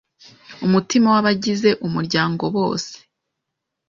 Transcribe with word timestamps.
umutima 0.65 1.07
w’abagize 1.13 1.69
umuryango 1.87 2.43
bose 2.55 2.93